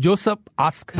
[0.00, 0.94] Joseph ask.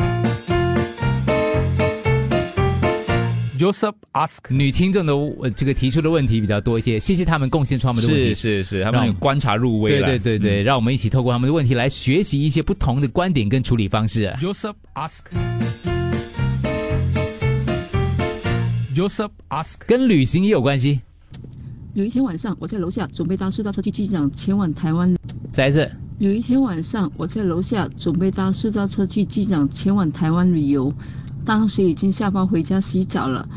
[3.57, 4.53] Joseph ask.
[4.53, 8.31] 女听众的呃这个提出的问题比较多一些，谢谢他们贡献出他们的问题。
[8.35, 10.07] 是是是，他们观察入微对了。
[10.07, 14.31] 对对对，让我们一起透过他们的问题来学习一些不同的观点跟处理方式。
[14.39, 15.21] Joseph ask.
[18.93, 19.77] Joseph ask.
[19.87, 20.99] 跟旅行也有关系。
[21.95, 25.11] 有一天晚上，我在楼下准备搭私家车去机场前往台湾。
[25.51, 25.91] 再一次，
[26.21, 30.93] 有一天晚上，我在楼下准备搭私家车去机场前往台湾旅游，
[31.43, 33.49] 当时已经下班回家洗澡了。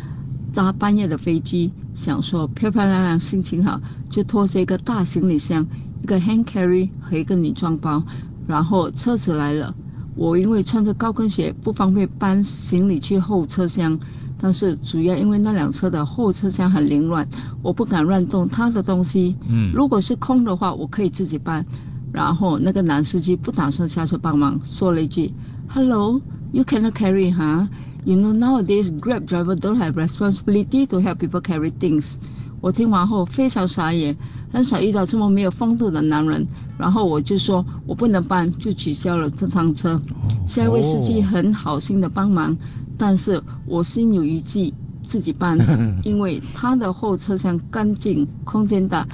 [0.55, 5.67] 搭半夜的飞机，想说漂漂亮亮，心情好，就拖着一个大行李箱、
[6.03, 8.03] 一个 hand carry 和一个女装包，
[8.47, 9.75] 然后车子来了。
[10.17, 13.99] 我因为穿着高跟鞋不方便搬行李去后车厢，
[14.39, 17.29] 但是主要因为那辆车的后车厢很凌乱，
[17.61, 19.37] 我不敢乱动他的东西。
[19.51, 21.67] 嗯如果是空的话，我可以自己搬。
[22.15, 25.35] 然后那个男司机不打算下车帮忙，说了一句
[25.69, 26.21] ：“Hello,
[26.53, 27.67] you cannot carry, huh?
[28.05, 32.15] You know nowadays Grab driver don't have responsibility to help people carry things.”
[32.61, 34.17] 我听完后非常傻眼，
[34.53, 36.47] 很少遇到这么没有风度的男人。
[36.79, 40.01] 然后我就说我不能搬，就取消了这趟车。
[40.47, 42.57] 下一位司机很好心的帮忙，
[42.97, 45.59] 但是我心有余悸，自己搬，
[46.05, 49.05] 因为他的后车厢干净，空间大。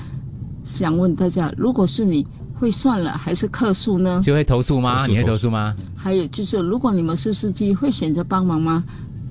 [0.63, 2.27] 想问大家，如果是你
[2.61, 4.21] 会算了还是客诉呢？
[4.23, 5.07] 就会投诉吗？
[5.07, 8.85] 诉你会投诉吗还有就是，如果你们是司机，会选择帮忙吗？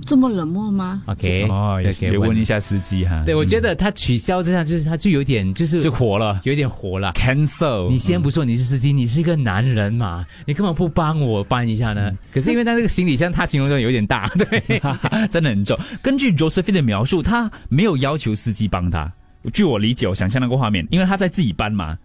[0.03, 3.21] 这么冷漠吗？？OK，哦，也问一下司机哈。
[3.23, 7.11] 对，我觉得他取消这项，就是他就有点就是就火了有点火了。
[7.13, 7.87] ，cancel。
[7.89, 12.11] 你先不说你是司机，你是一个男人嘛，你干嘛不帮我搬一下呢？
[12.33, 14.81] 可是因为他那个行李箱，他形容的有点大，对，
[15.29, 15.77] 真的很重。
[16.01, 19.11] 根据 Josephine 的描述，他没有要求司机帮他。
[19.53, 21.95] 据我理解，我想象那个画面，因为他在自己搬嘛。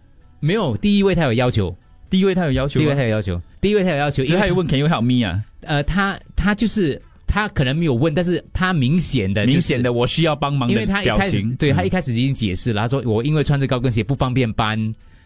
[0.45, 1.75] 没有第一位他有要求，
[2.07, 5.43] 第一位他有要求，第一位他有要求，第一位他有要求，因为他有问 Can you help me 啊？
[5.61, 11.55] 呃，他他就是他可能没有问，但是他明显的、就是、明显的我需要帮忙因为的他一开始情。
[11.55, 14.79] 对他一嗯开始已经解释了，他说我因为穿着高跟鞋不方便搬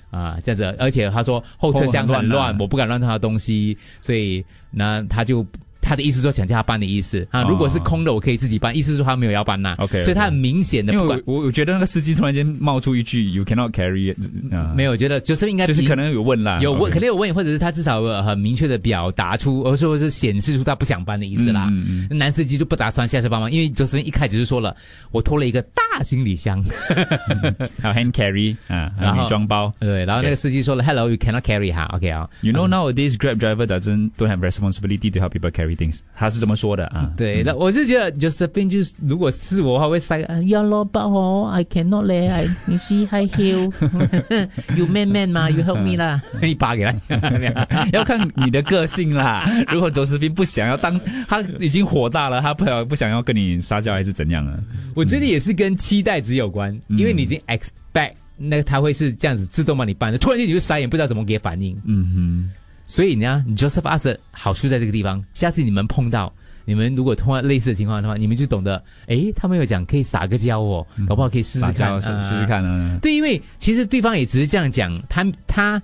[0.10, 5.46] 啊、这样子，而且他说后车厢很乱，后很乱啊我不敢乱动他的东西，所以那他就。
[5.82, 7.28] 他的意思说想叫他搬的意思。
[7.32, 9.74] 啊，哦如果是空的我可以自己搬，意思是说他没有要搬呐。
[9.78, 10.04] OK，OK。
[10.04, 14.14] 所以他很明显的我我我觉得那个司机突然间冒出一句 “You cannot carry”，
[14.56, 16.92] 啊，没有我觉得就是应该就是可能有问啦，有问，OK。
[16.92, 21.70] 肯定有问，或者是他至少有很明确的表达出，或者说是显示出他不想搬的意思啦。
[22.10, 24.76] 男司机就不打算下车帮忙，因为 Josephine 一开始就说了，
[25.12, 26.64] 我拖了一个大行李箱，
[27.82, 29.74] 还有 hand carry 啊，还 有然后女装包。
[29.80, 35.52] 对，然后那个司机说了，Hello，you cannot carry 哈，OK 啊，You know nowadays Grab driver doesn't don't have responsibility to help people
[35.52, 35.69] carry
[36.16, 37.12] 他是这么说的啊。
[37.18, 45.82] 对，那我就觉得 Josephine 就是如果是我的话，会塞啊，Yeah 咯，but 哦，I cannot let I you see high heel，you man man 嘛，you help
[45.82, 49.50] me 啦， 一把给他，要看你的个性啦。
[49.72, 54.58] 如果周世斌不想要当，他已经火大了，他不不想要跟你撒娇还是怎样啊？
[54.96, 61.76] 我觉得也是跟期待值有关，因为你已经 expect 那个他会是这样子自动帮你办的，突然间你就傻眼，不知道怎么给反应。
[61.86, 62.52] 嗯
[62.90, 66.34] 所以呢，Joseph Arthur 好处在这个地方，下次你们碰到。
[66.66, 72.98] 你们如果通过类似的情况的话，你们就懂得，诶，他们有讲可以撒个娇哦，搞不好可以试，试看，试啊试看啊。
[73.02, 75.82] 对，因为其实对方也只是这样讲，他他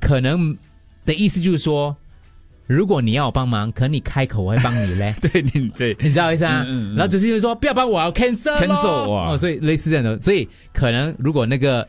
[0.00, 0.56] 可能
[1.04, 1.96] 的意思就是说，
[2.66, 5.14] 如果你要我帮忙，可能你开口我会帮你嘞。
[5.20, 6.64] 对你对，你知道意思啊？
[6.66, 11.86] 嗯然后只是就说不要帮我，要 cancel 咯 cancel，所以类似这样的，所以可能如果那个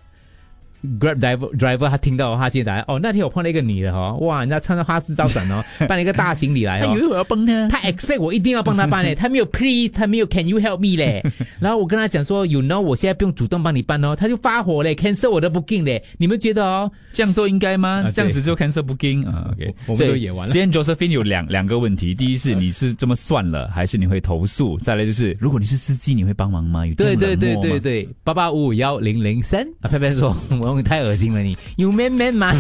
[1.00, 6.96] Grab driver driver 他听到的话，记得哦，那天我碰到一个女的哦，哇，人家穿着花枝招展哦， 搬了一个大行李来哦。
[7.10, 7.68] 我要帮他。
[7.68, 11.24] 他 expect 我一定要帮他搬嘞， 他没有 please，他没有 can you help me 嘞，
[11.60, 16.92] 然后我跟他讲说，you know，我现在不用主动帮你搬哦，他就发火嘞，cancel 我的 booking 嘞，你们觉得哦？
[17.12, 18.04] 这样做应该吗？
[18.06, 24.78] 啊这样子就 cancel booking 啊？OK，我们都演完了今天 Josephine 有两两个问题，第一是你是这么算了，还是你会投诉？
[24.78, 26.86] 再来就是，如果你是司机，你会帮忙吗？
[26.86, 30.36] 有这样对对对对对，八八五五幺零零三啊，佩佩说
[30.76, 32.54] 我太恶心了你，有 man man 吗？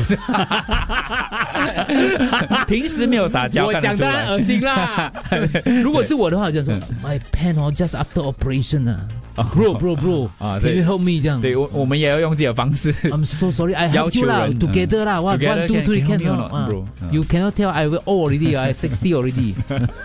[2.68, 5.12] 平时没有撒娇，我讲当然恶心啦。
[5.84, 6.74] 如果是我的话，我就说
[7.04, 9.00] My pen 哦，just after operation 啊
[9.44, 11.40] ，bro bro bro 啊 can 对 you help me 这样？
[11.42, 12.92] 对我我们也要用自己的方式。
[13.10, 17.52] I'm so sorry, I help you 啦，together 啦，one Together one two three can not bro？You cannot
[17.52, 19.56] tell I will already, I sixty already.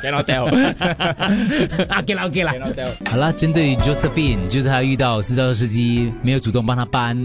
[0.03, 0.47] Cannot tell
[1.89, 2.53] 啊，OK 了 OK 了。
[3.11, 7.17] 好啦，针对 Josephine，就是她遇到私家车司机没有主动帮她搬，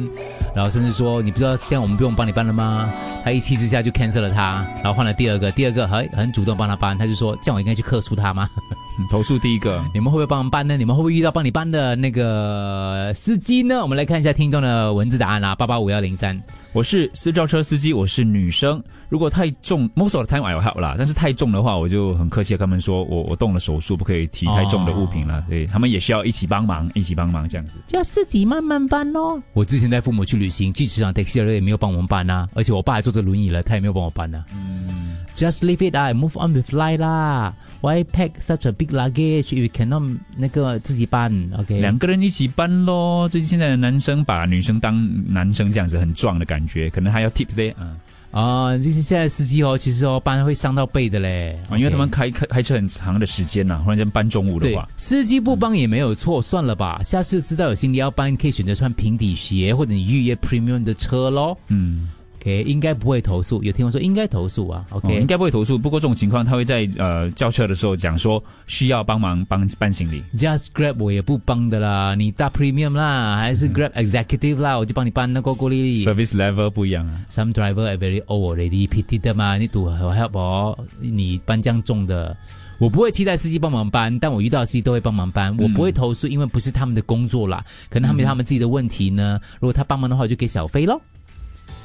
[0.56, 2.90] 然后甚至说你不知道现在我们不用帮你搬了吗？
[3.24, 8.50] 她一气之下就 cancel 了他，然后换了第二个，第二个很很主动帮他搬，他就说这样我应该去克诉他吗？
[9.00, 10.76] 嗯投诉第一个，你们会不会帮忙搬呢？
[10.76, 13.82] 你们会不会遇到帮你搬的那个司机呢？
[13.82, 16.42] 我们来看一下听众的文字答案啦，八八五幺零三。
[16.74, 18.84] 我是私教车司机，我是女生。
[19.10, 20.96] 如果太重，most of the time I help 啦。
[20.98, 25.44] 但是太重的话，我就很客气的跟他们说，我我动了手术，不可以提太重的物品了。
[25.48, 27.78] 对他们也需要一起帮忙，一起帮忙这样子。
[27.88, 29.42] 就要自己慢慢搬咯。
[29.54, 34.44] 我之前带父母去旅行，去机场 taxi 也没有帮我们搬啊，而且我爸还坐着轮椅了，他也没有帮我搬啊。
[34.54, 37.54] 嗯，Just leave it I move on with life 啦。
[37.82, 43.30] Why pack such a big luggage you cannot 那个自己搬？OK，两个人一起搬咯。
[43.30, 47.96] 最近现在的男生把女生当男生这样子很壮的感觉，可能还要 tips 的啊
[48.32, 57.00] 啊，就是现在司机哦，其实哦搬会伤到背的嘞，啊，因为他们开开开车很长的时间呐、忽然间搬中午的话，司机不帮也没有错，算了吧。
[57.04, 61.58] 下次知道有行李要搬，可以选择穿平底鞋，或者你预约 premium 的车咯。
[61.70, 62.10] 嗯，
[62.48, 63.62] OK，应该不会投诉。
[63.62, 64.86] 有听我说应该投诉啊。
[64.92, 65.78] 哦 OK，、应该不会投诉。
[65.78, 70.24] 不过这种情况，他会在呃叫车的时候讲说需要帮忙帮搬行李。
[70.38, 76.06] Just Grab 我也不帮的啦，你搭 Premium 啦，还是 Grab Executive 啦，我就帮你搬那个过力。
[76.06, 77.26] Service level 不一样啊。
[77.30, 82.36] Some driver are very old already, pity 的嘛，你赌 help 我，你搬这样重的，
[82.80, 89.40] 我不会期待司机帮忙搬，但我遇到司机都会帮忙搬，我不会投诉，因为不是他们的工作啦，可能他们有他们自己的问题呢。
[89.60, 91.02] 如果他帮忙的话，我就给小费咯。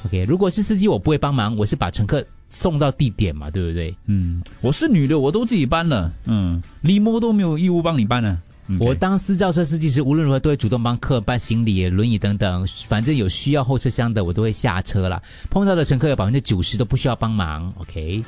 [0.05, 3.95] OK，如果是司机，我不会帮忙，我是把乘客送到地点嘛，对不对？
[4.07, 6.11] 嗯，我是女的，我都自己搬了。
[6.25, 15.21] 嗯，limo 都没有义务帮你搬呢、嗯我当私教车司机时，无论如何都会主动帮客人搬行李、轮椅等等，反正有需要后车厢的，我都会下车啦。
[15.49, 17.73] 碰到的乘客有百分之九十都不需要帮忙。
[17.77, 18.23] OK。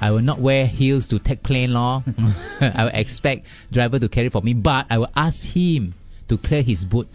[0.00, 2.02] I will not wear heels to take plane 咯。
[2.60, 5.92] I will expect driver to carry for me, but I will ask him
[6.28, 7.06] to clear his boot.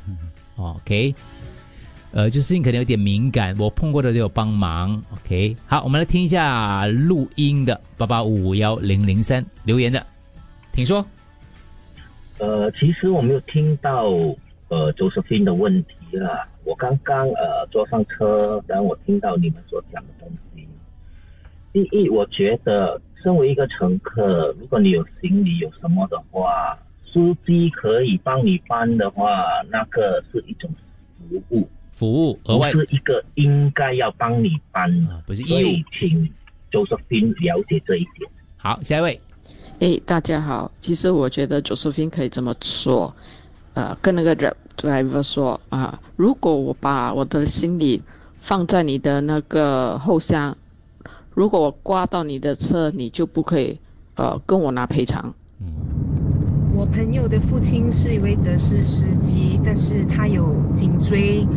[0.56, 1.16] OK。
[2.12, 5.02] 呃，就是可能有点敏感，我碰过的都有帮忙。
[5.14, 10.06] OK，好，我们来听一下录音的八八五五幺零零三留言的，
[10.74, 11.06] 请说。
[12.40, 14.10] 呃，其实我没有听到
[14.70, 16.48] 呃周世斌的问题啦。
[16.64, 20.68] 我刚刚呃坐上车，然后我听到你们所讲的东西。
[21.74, 30.70] 第一，我觉得身为一个乘客，如果你有行李有什么的话，司机可以帮你搬的话，那个是一种
[31.30, 31.68] 服务，
[31.98, 34.88] 服务额外是一个应该要帮你搬。
[35.08, 35.68] 啊，不是所义务。
[35.70, 36.30] 以请
[36.72, 38.30] Josephine 了解这一点。
[38.56, 39.20] 好，下一位，
[39.80, 40.72] 诶，大家好。
[40.80, 43.12] 其实我觉得 Josephine 可以这么说，
[43.74, 48.00] 呃，跟那个 dri- driver 说啊，如果我把我的行李
[48.42, 50.56] 放在你的那个后箱，
[51.34, 53.76] 如果我刮到你的车，你就不可以
[54.14, 55.34] 呃跟我拿赔偿。
[55.60, 55.97] 我
[56.98, 61.48] 朋友的父亲是一位德士司机，但是他有颈椎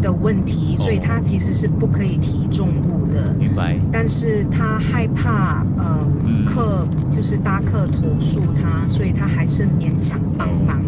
[0.00, 3.34] 的问题，所以他其实是不可以提重物的。
[3.36, 3.76] 明白。
[3.90, 10.80] 但是他害怕，呃，嗯客就是搭客投诉他，所以他还是勉强帮忙，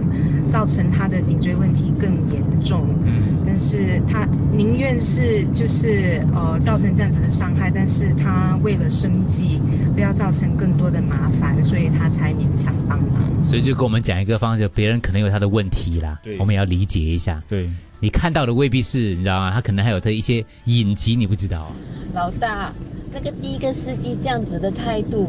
[0.48, 2.86] 造成他的颈椎问题更严重。
[3.04, 4.24] 嗯，但是他
[4.56, 9.60] 宁愿是就是呃造成这样子的伤害，但是他为了生计，
[9.94, 13.20] 不要造成更多的麻烦，所以他才勉强帮忙。
[13.42, 17.42] 所以就跟我们讲一个方式，别人可能有他的问题啦，对我们也要理解一下。
[17.48, 17.70] 对，
[18.00, 19.50] 你看到的未必是，你知道吗？
[19.50, 21.72] 他可能还有他一些隐疾，你不知道。
[22.12, 22.72] 老大，
[23.12, 25.28] 那个第一个司机这样子的态度，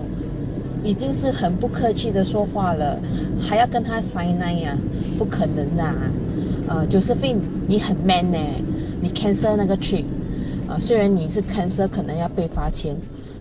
[0.84, 3.00] 已经是很不客气的说话了，
[3.42, 4.78] 还要跟他塞奶呀？
[5.18, 5.96] 不可能啊、
[6.68, 8.38] 呃，Josephine，你很 man 呢，
[9.02, 10.06] 你 cancel 那个 trip，
[10.70, 12.96] 啊、虽然你是 cancel 可能要被罚钱，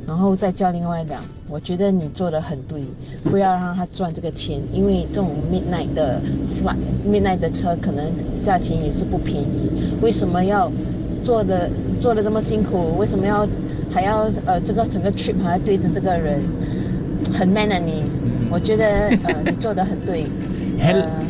[0.06, 2.82] 然后再叫另外两，我觉得你做的很对，
[3.24, 6.20] 不要让他赚这个钱，因为这种 midnight 的
[6.54, 10.70] flight midnight 的车可能价钱也是不便宜，为什么要
[11.24, 11.68] 做的
[12.00, 12.96] 做的这么辛苦？
[12.96, 13.48] 为什么要
[13.90, 16.40] 还要呃这个整个 trip 还要对着这个人？
[17.34, 18.04] 很 man 啊你，
[18.48, 20.26] 我觉得呃你做的很对。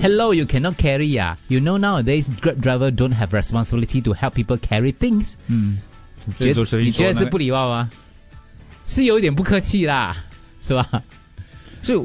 [0.02, 4.58] Hello, you cannot carry 啊？You know nowadays Grab driver don't have responsibility to help people
[4.58, 5.34] carry things。
[5.46, 5.78] 嗯，
[6.26, 7.88] 你觉得是不礼貌吗？
[8.86, 10.16] 是有一点不客气啦，
[10.60, 11.02] 是吧？
[11.82, 12.04] 所以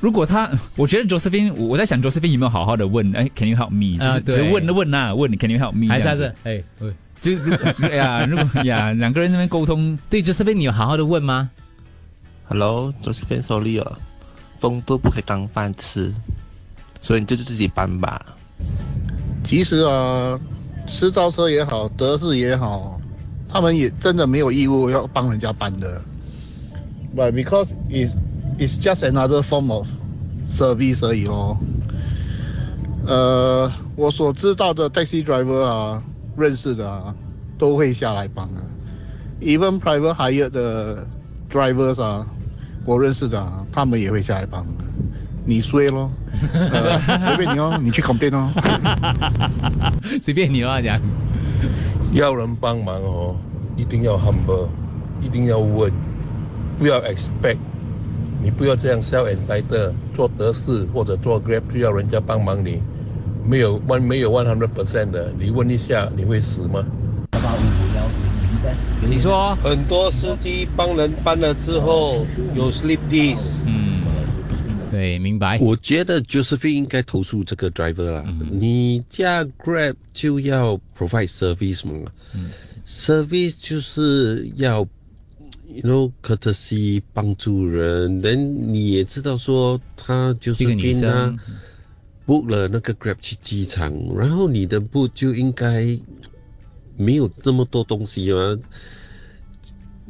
[0.00, 3.98] 如果他，我觉得 Josephine，我我在想 Josephine 有没有好好的问，哎，Can you help me？
[3.98, 5.88] 只是啊对只是问问啊，问 Can you help me？
[5.88, 11.50] 还是他这样子是哎，喂就如哎呀， 如果呀，两个人那边沟通，对，就是被你有好好的问吗
[12.48, 13.98] ？Hello，都是变 sorry 了，
[14.58, 16.12] 风都不可以当饭吃，
[17.00, 18.24] 所以你就自己搬吧。
[19.44, 20.38] 其实啊，
[20.88, 22.98] 私造车也好，德士也好，
[23.52, 26.00] 他们也真的没有义务要帮人家搬的。
[27.16, 28.14] But because it's
[28.58, 29.86] it's just another form of
[30.46, 31.58] service 而已咯。
[33.06, 36.02] 呃，我所知道的 taxi driver 啊，
[36.36, 37.14] 认识的啊，
[37.58, 38.62] 都会下来帮啊。
[39.40, 41.06] Even private hire 的
[41.50, 42.26] drivers 啊，
[42.84, 44.84] 我认识的啊，他们也会下来帮的。
[45.46, 46.10] 你衰咯，
[46.52, 47.00] 呃，
[47.34, 48.52] 随便你哦，你去 complain 哦。
[50.22, 51.00] 随便你乱讲。
[52.12, 53.36] 要人帮忙哦，
[53.76, 54.66] 一定要 humble，
[55.20, 55.92] 一定要问，
[56.78, 57.58] 不要 expect，
[58.42, 62.82] 你不要这样 self entitled，做德事或者做 grab 就要人家帮忙你，
[63.46, 66.84] 没有 one 没有 one hundred percent 的，你问一下你会死吗？
[69.02, 69.56] 你说。
[69.62, 73.89] 很多司机帮人搬了之后有 sleep dis，嗯，
[74.90, 75.58] 对，明白。
[75.60, 78.24] 我觉得 Josephine 应该投诉这个 driver 啦。
[78.50, 82.10] 你驾 Grab 就要 provide service 嘛、
[82.84, 84.80] s e r v i c e 就是要
[85.68, 91.38] you know courtesy 帮助人，人你也知道说他就是个女生
[92.26, 95.98] book 了那个 Grab 去机场，然后你的 book 就应该
[96.96, 98.58] 没有那么多东西嘛。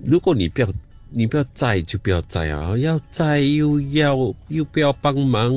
[0.03, 0.69] 如果你不要
[1.13, 5.53] 你不要在就不要在啊，要在又要又不要帮忙，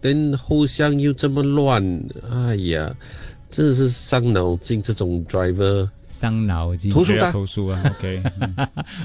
[0.00, 1.82] 等后厢又这么乱，
[2.30, 2.94] 哎呀，
[3.50, 4.82] 真的是伤脑筋。
[4.82, 8.22] 这种 driver 伤脑筋，投诉啊投诉啊，OK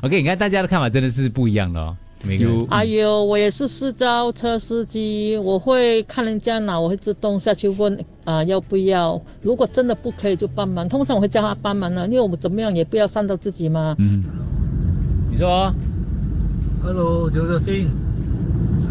[0.02, 2.66] OK，你看大家的看法真的是不一样的哦，每个人。
[2.70, 9.22] 哎呦，我也是私招车司机，我会看人家拿，我会自动下去问啊、要不要。
[9.42, 13.96] 如果真的不可以就帮忙，通常我会叫他帮忙的，因为我们怎么样也不要伤到自己嘛。
[14.00, 14.24] 嗯，
[15.30, 15.74] 你说
[16.86, 17.90] Hello，刘德信。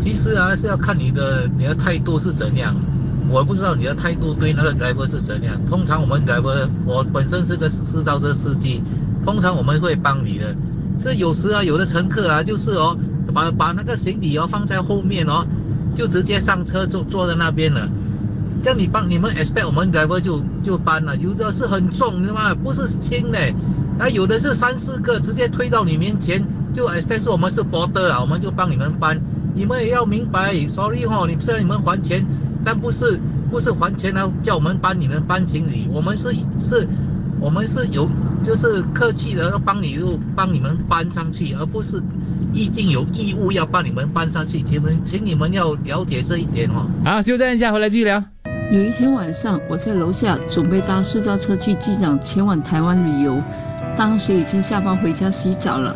[0.02, 2.74] 其实啊是要看你的你的态度是怎样。
[3.28, 5.60] 我不知道你的态度对那个 driver 是怎样。
[5.68, 8.82] 通常我们 driver，我本身是个私招车司机，
[9.22, 10.56] 通常我们会帮你的。
[10.98, 12.96] 这有时啊，有的乘客啊，就是哦，
[13.34, 15.46] 把把那个行李哦放在后面哦，
[15.94, 17.86] 就直接上车坐坐在那边了。
[18.64, 23.38] 叫你帮你们 expect 我们 driver 就就搬了，有的是很重的嘛，不是轻的。
[23.98, 26.42] 那，有的是三四个直接推到你面前，
[26.72, 29.20] 就 expect 是我们是 border 啊，我们就帮你们搬。
[29.54, 32.24] 你们也要明白，sorry 哦，你虽然你们还钱，
[32.64, 36.88] 但不是不是还钱来叫我们帮你们搬行李，我们是是，
[37.38, 38.08] 我们是有
[38.42, 42.02] 就是客气的要帮你就帮你们搬上去，而不是
[42.54, 44.62] 一定有义务要帮你们搬上去。
[44.62, 46.86] 请你们请你们要了解这一点哦。
[47.04, 48.24] 好，休战一下，回来继续聊。
[48.72, 53.38] 有一天晚上，我在楼下准备搭私家车去机场前往台湾旅游，
[53.98, 55.94] 当时已经下班回家洗澡了，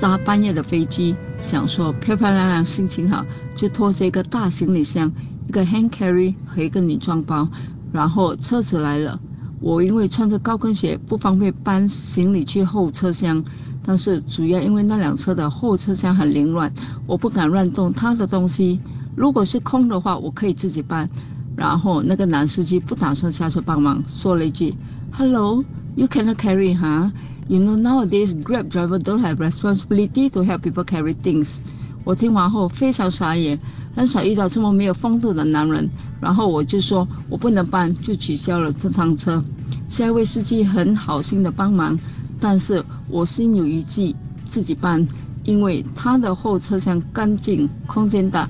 [0.00, 3.22] 搭半夜的飞机，想说漂漂亮亮，心情好，
[3.54, 5.12] 就拖着一个大行李箱、
[5.46, 7.46] 一个 hand carry 和一个女装包，
[7.92, 9.20] 然后车子来了。
[9.60, 13.44] 我因为穿着高跟鞋不方便搬行李去后车厢，
[13.84, 16.72] 但是主要因为那辆车的后车厢很凌乱，
[17.06, 18.80] 我不敢乱动他的东西。
[19.14, 21.10] 如果是空的话，我可以自己搬。
[21.56, 24.74] 然后那个男司机不打算下车帮忙，说了一句
[25.12, 25.62] ：“Hello,
[26.00, 27.10] you cannot carry, huh?
[27.46, 31.58] You know nowadays Grab driver don't have responsibility to help people carry things。”
[32.04, 33.58] 我听完后非常傻眼，
[33.94, 35.90] 很少遇到这么没有风度的男人。
[36.18, 39.44] 然后我就说我不能搬，就取消了这趟车。
[39.86, 41.98] 下一位司机很好心的帮忙，
[42.40, 44.16] 但是我心有余悸，
[44.48, 45.06] 自己搬，
[45.44, 48.48] 因为他的后车厢干净，空间大。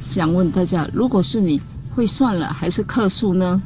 [0.00, 1.60] 想问大家，如果是你？
[1.92, 3.60] 会算了还是客诉呢？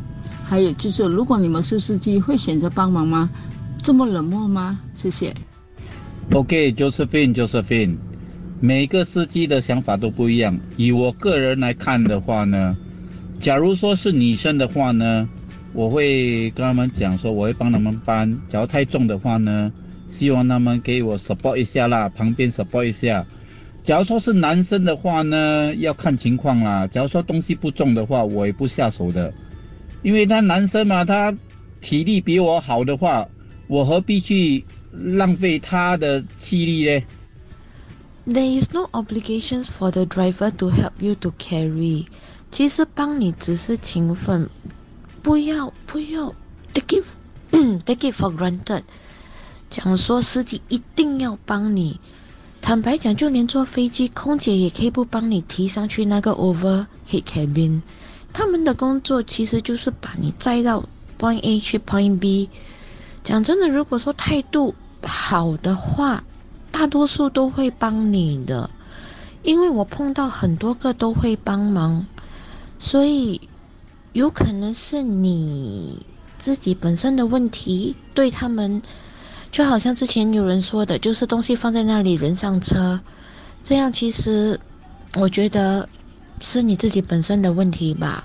[0.54, 3.28] 还有就是，如果你们是司机，会选择帮忙吗？
[3.82, 4.78] 这么冷漠吗？
[4.94, 5.34] 谢谢。
[6.30, 7.96] OK，Josephine，Josephine，、
[8.60, 10.56] 每个司机的想法都不一样。
[10.76, 12.72] 以我个人来看的话呢，
[13.40, 15.28] 假如说是女生的话呢，
[15.72, 18.32] 我会跟他们讲说，我会帮他们搬。
[18.46, 19.72] 假如太重的话呢，
[20.06, 23.26] 希望他们给我 support 一下啦，旁边 support 一下。
[23.82, 26.86] 假如说是男生的话呢，要看情况啦。
[26.86, 29.34] 假如说东西不重的话，我也不下手的，
[30.04, 31.34] 因为他男生嘛，他
[31.80, 33.26] 体力比我好的话，
[33.66, 37.02] 我何必去浪费他的气力呢
[38.26, 42.04] ？There is no obligations for the driver to help you to carry。
[42.50, 44.48] 其实帮你只是情分，
[45.22, 46.34] 不要不要
[46.74, 47.04] take it
[47.84, 48.82] take it for granted。
[49.70, 51.98] 讲说司机一定要帮你。
[52.60, 57.80] 坦白讲，就连坐飞机，空姐也可以不帮你提上去那个 overhead cabin。
[58.34, 60.84] 他们的工作其实就是把你载到
[61.18, 62.50] point A 去 point B。
[63.22, 66.22] 讲真的，如果说态度好的话，
[66.70, 68.68] 大多数都会帮你的，
[69.42, 72.04] 因为我碰到很多个都会帮忙，
[72.78, 73.40] 所以
[74.12, 76.04] 有可能是你
[76.38, 78.82] 自己本身的问题，对他们。
[79.52, 82.98] 就好像之前有人说的，就是东西放在那里，人上车，
[83.62, 84.58] 这样其实
[85.14, 85.88] 我觉得
[86.40, 88.24] 是你自己本身的问题吧。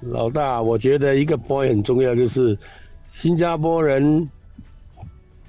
[0.00, 2.58] 老大，我觉得一个 point 很重要，就是
[3.08, 4.28] 新加坡人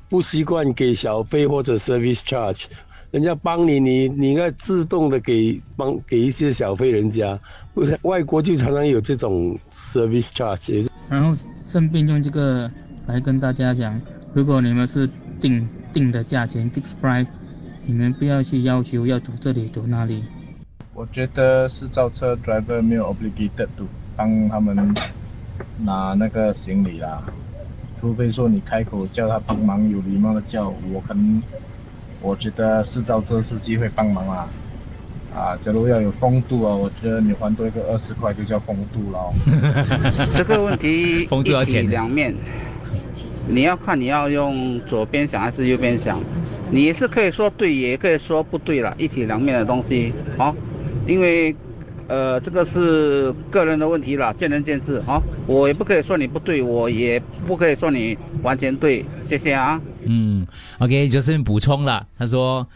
[0.09, 2.65] 不习惯给小费或者 service charge，
[3.09, 7.39] 人家帮你，你你应该自动的给帮给一些小费人家。
[7.73, 10.87] 不是外国就常常有这种 service charge。
[11.09, 11.35] 然后
[11.65, 12.69] 顺便用这个
[13.07, 13.99] 来跟大家讲，
[14.33, 15.09] 如果你们是
[15.41, 17.27] 定定的价钱 fixed price，
[17.87, 20.23] 你们不要去要求要走这里走那里。
[20.95, 24.93] 我觉得是造车 driver 没有 obligated to 帮他们
[25.83, 27.23] 拿那个行李啦，
[27.99, 31.41] 除非说你开口叫他帮忙，有礼貌的叫，我可能
[32.21, 34.47] 我觉得是造车司机会帮忙啦。
[35.35, 39.33] 啊，假如要有风度啊，我觉得你还多一个二十块就叫风度了。
[40.37, 42.35] 这个问题风度要一体钱两面，
[43.49, 46.21] 你要看你要用左边想还是右边想，
[46.69, 50.55] 你是可以说对，也可以说不对了，一体两面的东西，好、
[51.05, 51.55] 因为
[52.07, 59.81] 呃这个是个人的问题了，见仁见智，好、我也不可以说你不对，我也不可以说你完全对，谢谢啊。
[60.05, 60.45] 嗯
[60.79, 62.67] ，OK，就是补充了，他说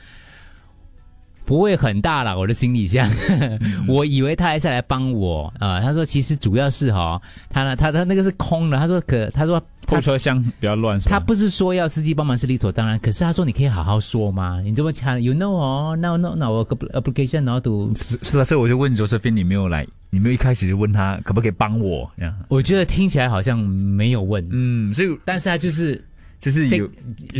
[1.48, 3.10] 不会很大啦，我的行李箱，
[3.88, 11.00] 我以为他还是来帮我啊、他说其实主要是哈、他呢，他他那个是空的，他说可他说后车厢比较乱？
[11.00, 14.60] 他不是说要司机帮忙是理所当然，可是他说你可以好好说吗？
[14.62, 22.36] 你这么强，you know 哦，no no no，我 application 然后读是是啊，所以我就问 Josephine，你没有来，你没有一开始就问他可不可以帮我这样？
[22.50, 26.04] 我觉得听起来好像没有问，嗯，所以但是他就是
[26.40, 26.90] 就是有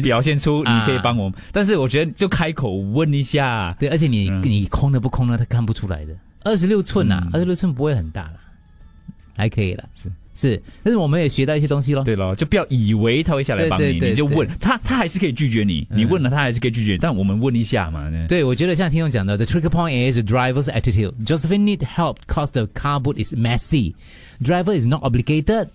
[0.02, 6.14] 表现出你可以帮我们，但是我觉得就开口问一下，对，而且你、你空的不空的，他看不出来的。
[6.44, 8.34] 二十六寸啊，二十六寸不会很大了，
[9.36, 12.04] 还可以了，是是，但是我们也学到一些东西咯。
[12.04, 18.10] 对咯，就不要以为他会下来帮你，你就问他，他还是可以拒绝你，你问了他还是可以拒绝，但我们问一下嘛。
[18.28, 21.14] 对，我觉得像听众讲的，the tricky point is the driver's attitude.
[21.26, 23.94] Josephine need help cause the car boot is messy.
[24.42, 25.68] Driver is not obligated.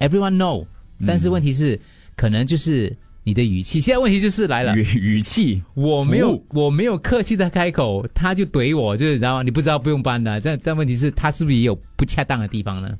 [0.00, 0.66] Everyone know.
[1.06, 1.78] 但是问题是，
[2.16, 2.92] 可能就是
[3.22, 3.80] 你的语气。
[3.80, 9.42] 现在问题就是来了，语语气，我没有我没有客气的开口，他就怼我，就是你知道吗？
[9.42, 12.96] 你不知道不用搬的，但但问题是，他是不是也有不恰当的地方呢？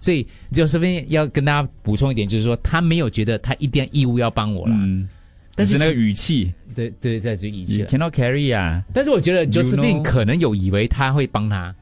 [0.00, 5.08] 所以就这边要跟大家补充一点，就是说他没有觉得他一定要义务要帮我了，嗯，
[5.54, 8.84] 但是是那个语气，对对，在这语气 cannot carry 啊。
[8.92, 11.74] 但是我觉得 You Josephine know 可能有以为他会帮他，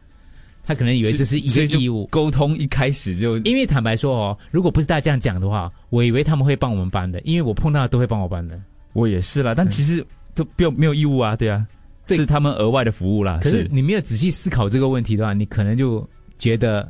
[0.64, 2.06] 他可能以为这是一个义务。
[2.06, 8.60] 沟通一开始就，因为坦白说哦，如果不是大家这样讲的话，我以为他们会帮我们搬的，因为我碰到的都会帮我搬的。
[8.92, 11.66] 我也是啦，但其实都不用没有义务啊，对啊，
[12.06, 13.40] 对是他们额外的服务啦。
[13.42, 16.06] 可是你没有仔细思考这个问题的话，你可能就
[16.38, 16.88] 觉得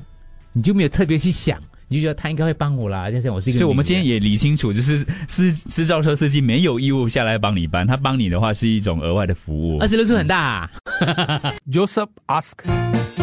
[0.53, 3.11] 你就没有特别去想，你就觉得他应该会帮我啦。
[3.11, 9.79] 就像我是一个，所以我们今天也理清楚，就是私私造车司机没有义务下来帮你搬，他帮你的话是一种额外的服务。
[9.79, 10.71] 二十六岁很大、啊。
[11.71, 13.22] Joseph ask.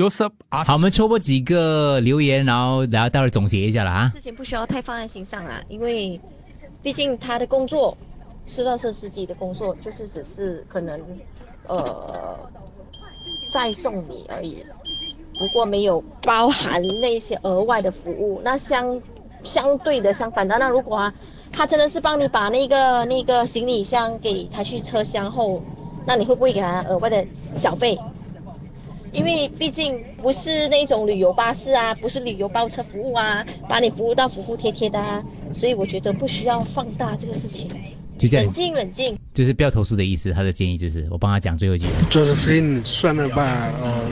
[0.00, 0.32] Joseph.
[0.48, 4.10] 好，我们抽播几个留言，然后然后待会儿总结一下了啊。
[4.14, 6.18] 事情不需要太放在心上啦，因为
[6.82, 7.94] 毕竟他的工作，
[8.46, 10.98] 私道车司机的工作就是只是可能
[11.66, 12.38] 呃
[13.52, 14.64] 再送你而已，
[15.38, 18.40] 不过没有包含那些额外的服务。
[18.42, 18.98] 那相
[19.44, 21.12] 相对的相反的，那如果啊
[21.52, 25.62] 他真的是帮你把那个那个行李箱给他去车厢后，
[26.06, 27.98] 那你会不会给他额外的小费？
[29.12, 37.68] 因为毕竟不是那种旅游巴士啊，不是旅游包车服务啊，把你服务到服服帖帖的啊，所以我觉得不需要放大这个事情，
[38.18, 39.18] 就这样冷静冷静。
[39.34, 40.32] 就是不要投诉的意思。
[40.32, 41.86] 他的建议就是我帮他讲最后一句。
[42.10, 44.10] Josephine，算了吧，呃，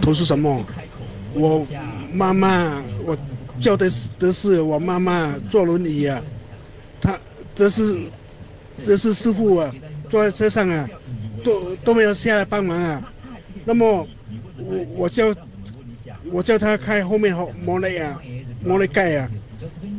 [0.00, 0.64] 投诉什么？
[1.34, 1.64] 我
[2.12, 3.16] 妈妈，我
[3.60, 6.22] 叫的是的是我妈妈坐轮椅啊，
[7.00, 7.18] 她
[7.54, 7.98] 这是
[8.84, 9.72] 这是师傅啊，
[10.08, 10.88] 坐在车上啊，
[11.44, 13.12] 都都没有下来帮忙啊。
[13.64, 14.06] 那么
[14.58, 15.34] 我我叫
[16.32, 18.20] 我叫他开后面后摩雷啊，
[18.64, 19.30] 摩雷盖啊，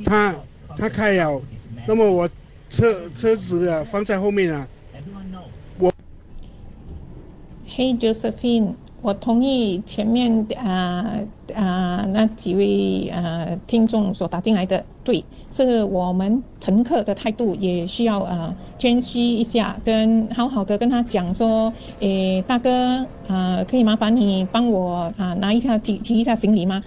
[0.06, 0.36] 他
[0.78, 1.42] 他开了，
[1.88, 2.30] 那么我
[2.70, 4.68] 车车子啊放在后面啊，
[5.78, 5.92] 我。
[7.68, 11.06] Hey Josephine，我同意前面啊
[11.56, 26.84] 啊、那几位啊听众所打进来的，对，是我们乘客的态度也需要啊谦虚一下，跟好好的跟他讲说，诶大哥，啊可以麻烦你帮我啊、拿一下提提一下行李吗？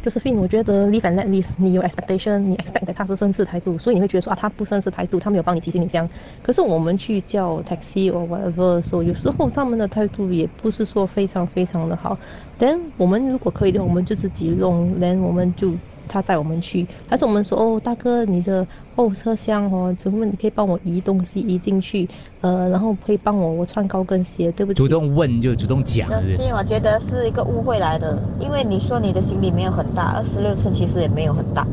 [0.00, 6.08] 就是 Fin，我觉得 live and let live，你有 expectation，你 expect 他是绅士态度，所以你会觉得说啊，他不绅士态度，他没有帮你提醒你这样。
[6.42, 12.18] 可是我们去叫 taxi or whatever 的时候，有时候他们的态度也不是说非常非常的好。
[12.58, 15.78] then 我们如果可以的，我们就自己弄，then 我们就
[16.08, 18.66] 他载我们去，还是我们说哦，大哥，你的
[18.96, 22.08] 后车厢哦，请问你可以帮我移东西移进去，
[22.40, 24.78] 呃，然后可以帮我我穿高跟鞋，对不起。
[24.78, 26.54] 主动问就主动讲，是不是？
[26.54, 31.66] 我觉得是一个误会来的，因为你说你的行李没有很大，二十六寸其实也没有很大，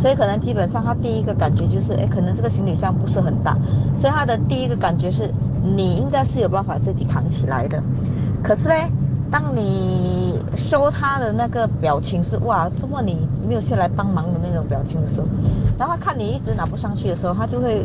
[0.00, 3.56] 所以可能基本上他第一个感觉就是，哎，可能这个行李箱不是很大，
[3.96, 5.32] 所以他的第一个感觉是
[5.76, 7.82] 你应该是有办法自己扛起来的。
[8.42, 8.74] 可是呢，
[9.30, 15.26] 当你收他的那个表情是哇，怎么你没有下来帮忙的那种表情的时候，
[15.78, 17.84] 然后看你一直拿不上去的时候，他就会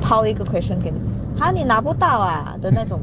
[0.00, 0.98] 抛一个 question 给你，
[1.40, 3.00] 啊，你拿不到啊的那种。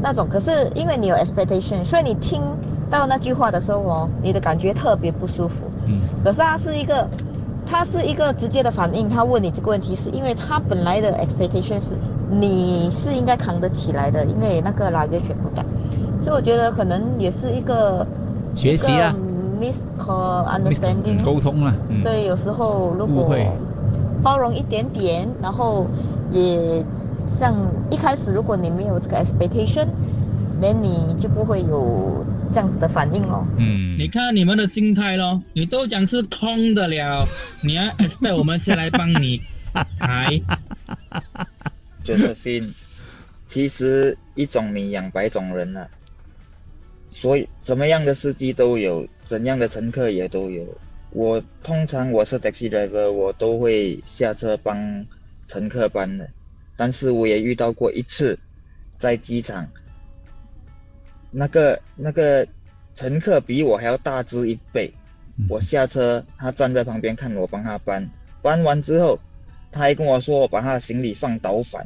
[0.00, 2.40] 那种，可是因为你有 expectation，所以你听
[2.88, 5.64] 到那句话的时候哦，你的感觉特别不舒服。
[5.86, 6.02] 嗯。
[6.22, 7.04] 可是他是一个，
[7.66, 9.08] 他是一个直接的反应。
[9.08, 11.96] 他问你这个问题，是因为他本来的 expectation 是
[12.30, 15.64] 你是应该扛得起来的，因为那个拉个全不大。
[16.28, 18.06] 所以我觉得可能也是一个
[18.54, 19.16] 学习啊
[19.58, 21.74] ，misunderstanding 沟通了。
[22.02, 23.34] 所以有时候如果
[24.22, 25.86] 包容一点点，然后
[26.30, 26.84] 也。
[27.30, 27.54] 像
[27.90, 29.86] 一开始，如果你没有这个 expectation，
[30.62, 33.46] 那你就不会有这样子的反应咯。
[33.58, 37.26] 嗯，你看你们的心态咯，你都讲是空的了，
[37.62, 39.42] 你要 expect 我们先来帮你
[39.98, 40.40] 抬。
[42.06, 42.72] Josephine，
[43.50, 45.86] 其实一种米养百种人啊，
[47.20, 50.64] 所以怎么样的司机都有，怎样的乘客也都有。
[51.10, 55.04] 我通常我是 taxi driver，我都会下车帮
[55.48, 56.28] 乘客搬的。
[56.76, 58.38] 但是我也遇到过一次，
[59.00, 59.68] 在机场，
[61.32, 62.46] 那个那个
[62.94, 64.92] 乘客比我还要大只一倍，
[65.48, 68.08] 我下车，他站在旁边看我帮他搬，
[68.42, 69.18] 搬完之后，
[69.72, 71.84] 他还跟我说我把他的行李放倒反。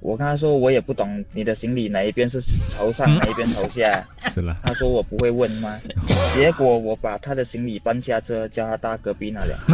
[0.00, 2.42] 我跟他说，我也不懂你的行李哪一边是
[2.74, 4.02] 朝上，哪一边朝下。
[4.32, 4.56] 是了。
[4.62, 5.78] 他说我不会问吗？
[6.34, 9.58] 结果我把他的行李搬下车，叫他搭隔壁那辆。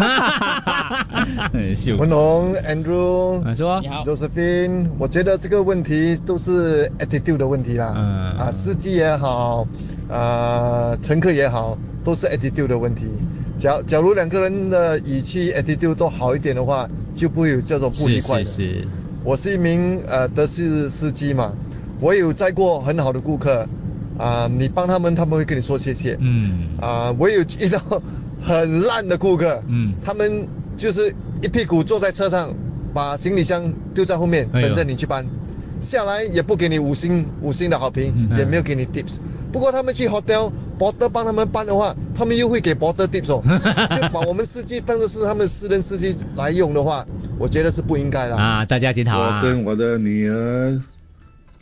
[1.99, 7.95] 文龙，Andrew，说，你好，Josephine，我觉得这个问题都是 attitude 的问题啦。
[7.97, 8.33] 嗯。
[8.37, 9.67] 啊，司机也好，
[10.11, 13.05] 啊，乘客也好，都是 attitude 的问题。
[13.59, 18.43] 假假如两个人的语气 attitude 都好一点的话，就不会有这种不愉快。
[18.43, 18.89] 是是是。
[19.27, 21.53] 我是一名呃德士司机嘛，
[21.99, 23.67] 我有载过很好的顾客，
[24.17, 26.17] 啊，你帮他们，他们会跟你说谢谢。
[26.21, 26.69] 嗯。
[26.81, 27.81] 啊，我有遇到
[28.41, 30.47] 很烂的顾客，嗯，他们
[30.79, 31.13] 就是
[31.43, 32.55] 一屁股坐在车上，
[32.95, 35.27] 把行李箱丢在后面，等着你去搬，
[35.83, 39.17] 下来也不给你五星五星的好评，也没有给你 tips。
[39.53, 43.43] 不过他们去 hotel，博德帮他们搬的话，他们又会给博德 tips 哦，
[44.01, 47.05] 就把我们司机当做是他们私人司机来用的话。
[47.39, 48.65] 我觉得是不应该的啊！
[48.65, 49.37] 大家检讨啊！
[49.37, 50.81] 我跟我的女儿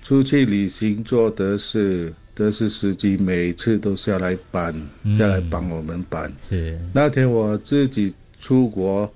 [0.03, 4.75] 出去旅行，做德士，德士司机每次都下来搬，
[5.19, 6.33] 下来帮我们搬。
[6.41, 9.13] 是那天我自己出国，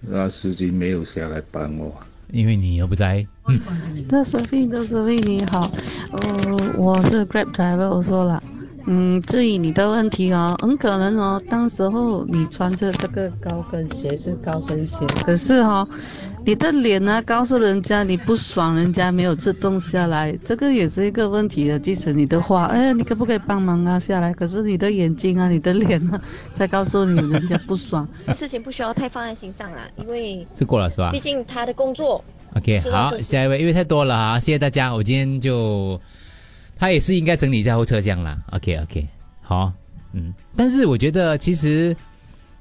[0.00, 1.94] 那司机没有下来帮我，
[2.32, 3.24] 因为你又不在。
[3.48, 3.60] 嗯，
[4.08, 5.70] 德士飞，德士飞，你好，
[6.12, 8.42] 呃，我是 Grab driver，我说了。
[8.90, 15.86] 嗯，至于你的问题哦，很可能哦，当时候你穿着这个高跟鞋是高跟鞋，可是哈，
[16.46, 21.78] 你的脸呢告诉人家你不爽，人家没有自动下来，这个也是一个问题的。
[21.78, 24.32] 即使你的话，哎，你可不可以帮忙啊下来？
[24.32, 26.18] 可是你的眼睛啊，你的脸呢，
[26.54, 28.08] 在告诉你人家不爽。
[28.32, 31.10] 事情不需要太放在心上啦，因为这过了是吧？
[31.12, 32.24] 毕竟他的工作。
[32.56, 36.00] OK，好，下一位，因为太多了啊，谢谢大家，我今天就。
[36.78, 38.38] 他也是应该整理一下后车厢啦。
[38.52, 39.06] OK OK，
[39.42, 39.72] 好，
[40.12, 41.94] 嗯，但是我觉得其实，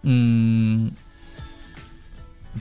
[0.01, 0.91] 嗯，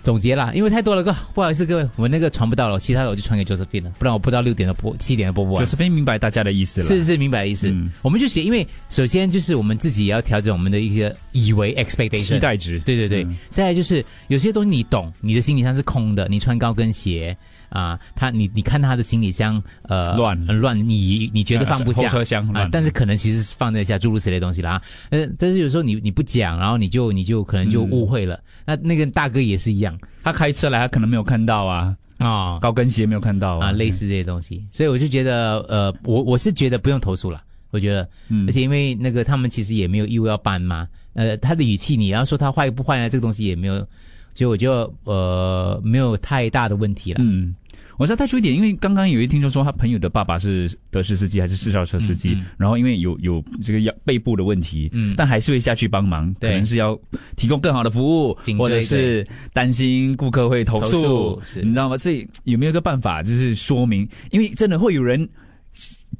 [0.02, 5.64] 总结啦，因为太多了个，不好意思各位，我那个传不到了，其他的我就传给 Josephine 了，不然我不知道六点的播，七点的播不完。
[5.64, 17.36] Josephine 明白大家的意思了，是是明白意思，我们就写，因为首先就是我们自己也要调整我们的一些以为 expectation 期待值，对对对，再来就是有些东西你懂，你的心理上是空的，你穿高跟鞋。
[17.76, 24.80] 啊，他你你看他的行李箱，呃，乱乱，你你觉得放不下，后车厢啊，但是可能其实是放得下诸如此类东西啦。
[25.10, 28.40] 呃，但是有时候你你不讲，然后你就你就可能就误会了。
[28.64, 34.64] 那那个大哥也是一样，他开车来，他可能没有看到啊啊，高跟鞋没有看到啊，类似这些东西。
[34.70, 37.42] 所以我就觉得，呃，我我是觉得不用投诉了。
[37.72, 43.86] 我觉得，嗯而且因为那个他们其实也没有义务要搬嘛，呃，他的语气你要说他坏不坏啊，这个东西也没有。
[44.34, 47.20] 所以我就呃没有太大的问题了。
[47.24, 47.54] 嗯，
[47.98, 56.98] 我再带出一点，因为刚刚有一听众说他朋友的爸爸是德士司机还是四校车司机，然后因为有有这个要背部的问题，嗯，但还是会下去帮忙，可能是要
[57.36, 61.96] 提供更好的服务，或者是担心顾客会投诉，你知道吗？
[61.96, 65.28] 所以有没有一个办法，就是说明，因为真的会有人。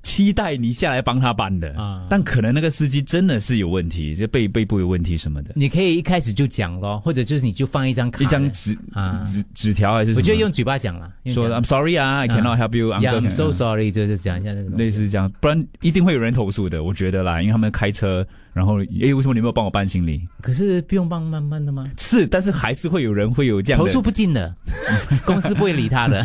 [0.03, 1.73] 期待你下来帮他搬的。
[1.77, 5.51] 啊，但可能那个司机真的是有问题，就背背部有问题什么的。
[5.57, 9.23] 你可以一开始就讲咯，或者就是你就放一张卡一张纸啊。
[9.25, 10.15] 纸纸条还是？
[10.15, 16.85] 我觉得用嘴巴讲了，说 I'm sorry 啊，I cannot help you，I'm so sorry，就是讲一下那个类似这样，不然一定会有人投诉的。
[16.85, 20.27] 我觉得啦，因为他们开车，然后哎，为什么你没有帮我搬行李？
[20.41, 21.91] 可是不用帮慢慢的吗？
[21.99, 24.57] 是，但是还是会有人会有这样投诉不进的，
[25.27, 26.25] 公司不会理他的，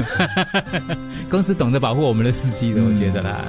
[1.30, 3.46] 公司懂得保护我们的司机的，我觉得啦。